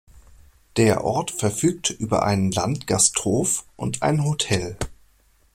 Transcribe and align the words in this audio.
Der 0.77 1.03
Ort 1.03 1.29
verfügt 1.29 1.91
über 1.91 2.23
einen 2.25 2.51
Landgasthof 2.51 3.65
und 3.77 4.01
ein 4.01 4.23
Hotel 4.25 4.75